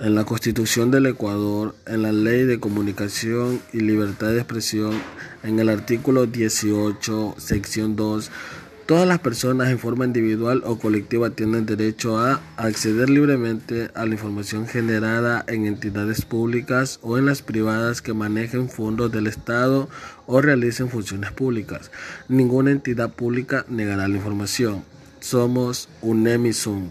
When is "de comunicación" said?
2.42-3.60